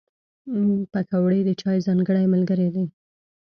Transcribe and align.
پکورې 0.91 1.39
د 1.45 1.49
چای 1.61 1.77
ځانګړی 1.87 2.25
ملګری 2.33 2.67
دی 2.75 2.85